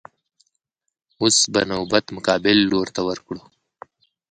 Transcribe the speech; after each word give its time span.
اوس 1.21 1.37
به 1.53 1.61
نوبت 1.69 2.05
مقابل 2.15 2.57
لور 2.71 2.87
ته 2.95 3.01
ورکړو. 3.07 3.41